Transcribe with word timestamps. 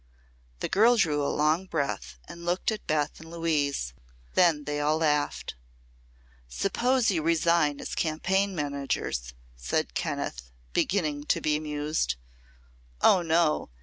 The 0.61 0.67
girl 0.67 0.97
drew 0.97 1.23
a 1.23 1.29
long 1.29 1.67
breath 1.67 2.17
and 2.27 2.43
looked 2.43 2.71
at 2.71 2.87
Beth 2.87 3.19
and 3.19 3.29
Louise. 3.29 3.93
Then 4.33 4.63
they 4.63 4.79
all 4.79 4.97
laughed. 4.97 5.53
"Suppose 6.47 7.11
you 7.11 7.21
resign 7.21 7.79
as 7.79 7.93
campaign 7.93 8.55
managers," 8.55 9.35
said 9.55 9.93
Kenneth, 9.93 10.49
beginning 10.73 11.25
to 11.25 11.39
be 11.39 11.55
amused. 11.55 12.15
"Oh, 13.01 13.21
no! 13.21 13.69